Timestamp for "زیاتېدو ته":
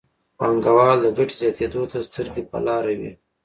1.41-1.97